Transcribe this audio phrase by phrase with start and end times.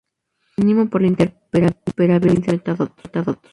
[0.57, 3.37] Es lo mínimo para la interoperabilidad de los metadatos.